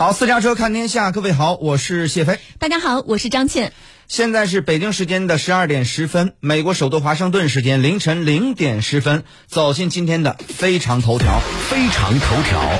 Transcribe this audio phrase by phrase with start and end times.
[0.00, 2.38] 好，私家车看天下，各位好，我是谢飞。
[2.60, 3.72] 大家好，我是张倩。
[4.06, 9.24] 现在是北京时间的十二点十分，美国首都华盛顿时间凌晨零点十分。
[9.48, 12.78] 走进今天的非常头条，非常头条。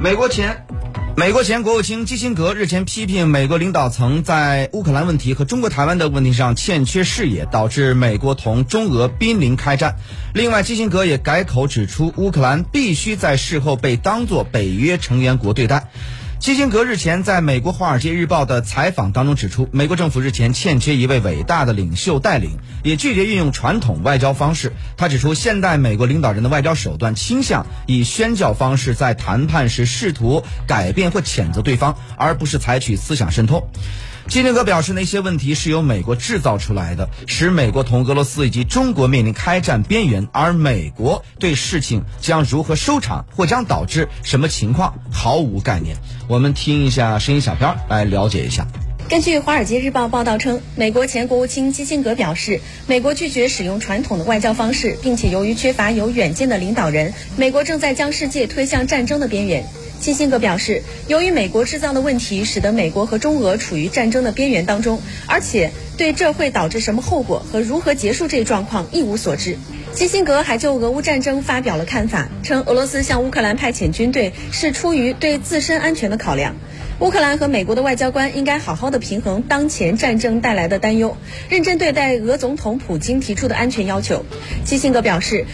[0.00, 0.64] 美国前。
[1.16, 9.96] 美国前国务卿基辛格日前批评美国领导层在乌克兰问题和中国台湾的问题上欠缺视野，导致美国同中俄濒临开战。
[10.32, 15.90] 另外，基辛格也改口指出，乌克兰必须在事后被当作北约成员国对待。
[16.40, 24.72] 基辛格日前在美国《华尔街日报》的采访当中指出，美国政府日前欠缺一位伟大的领袖带领，也拒绝运用传统外交方式。
[24.96, 33.68] 他指出，现代美国领导人的外交手段倾向以宣教方式，在谈判时试图改变或谴责对方，而不是采取思想渗透。
[34.30, 45.96] 基辛格表示，那些问题是由美国制造出来的，使美国同俄罗斯以及中国面临开战边缘，而美国对事情将如何收场或将导致什么情况毫无概念。
[46.28, 48.64] 我们听一下声音小片来了解一下。
[49.08, 59.66] 根据《华尔街日报》报道称，美国前国务卿基辛格表示，美国拒绝使用传统的外交方式，并且由于缺乏有远见的领导人，美国正在将世界推向战争的边缘。
[60.00, 69.58] 基辛格表示，由于美国制造的问题，使得美国和中俄处于战争的边缘当中，而且对这会导致什么后果和如何结束这一状况一无所知。
[69.92, 76.56] 基辛格还就俄乌战争发表了看法，称俄罗斯向乌克兰派遣军队是出于对自身安全的考量。
[77.00, 81.16] 乌克兰和美国的外交官应该好好的平衡当前战争带来的担忧，
[81.50, 84.24] 认真对待俄总统普京提出的安全要求。
[84.64, 85.44] 基辛格表示。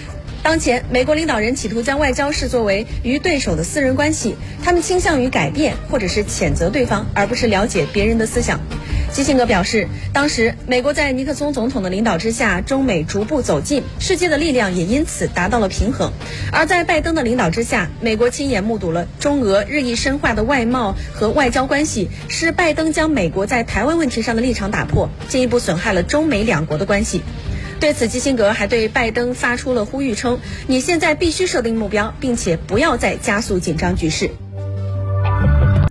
[0.47, 8.61] 当前，美国领导人企图将外交视作为与对手的私人关系，他们倾向于改变或者是谴责对方，而不是了解别人的思想。
[9.13, 16.13] 基辛格表示，当时美国在尼克松总统的领导之下，中美逐步走近，世界的力量也因此达到了平衡；
[16.53, 27.23] 而在拜登的领导之下，美国亲眼目睹了中俄日益深化的外贸和外交关系，是拜登将美国在台湾问题上的立场打破，进一步损害了中美两国的关系。
[27.79, 34.31] 对此，基辛格还对拜登发出了呼吁，称：“你现在必须设定目标，并且不要再加速紧张局势。”